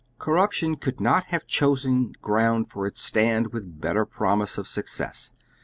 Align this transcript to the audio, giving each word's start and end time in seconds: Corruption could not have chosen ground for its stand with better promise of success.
Corruption 0.17 0.77
could 0.77 0.99
not 0.99 1.25
have 1.25 1.45
chosen 1.45 2.13
ground 2.23 2.71
for 2.71 2.87
its 2.87 3.03
stand 3.03 3.53
with 3.53 3.79
better 3.79 4.03
promise 4.03 4.57
of 4.57 4.67
success. 4.67 5.31